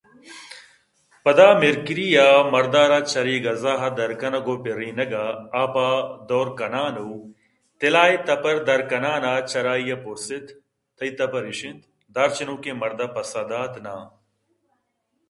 پدا 1.23 1.47
مِرکری 1.61 2.07
ءَ 2.25 2.47
مرد 2.53 2.73
ءَ 2.81 2.89
را 2.91 2.99
چرے 3.11 3.35
گزا 3.45 3.73
ءَدرکنگ 3.85 4.47
ءُ 4.51 4.55
پرّینگ 4.63 5.13
ءَ 5.25 5.39
آپ 5.61 5.75
ءَ 5.87 5.89
دئور 6.27 6.47
کنان 6.59 6.95
ءُ 7.07 7.09
طِلاہ 7.79 8.09
ءِ 8.13 8.23
تپرے 8.25 8.61
درکنان 8.67 9.21
ءَ 9.31 9.33
چرآئی 9.49 9.85
ءَپُرس 9.95 10.25
اِت 10.35 10.47
تئی 10.97 11.11
تپر 11.17 11.43
ایش 11.47 11.59
اِنت؟ 11.65 11.81
دار 12.13 12.29
چِنوکیں 12.35 12.77
مرد 12.81 12.99
ءَ 13.05 13.13
پسّہ 13.15 13.41
دات 13.51 13.73
نا 13.85 13.95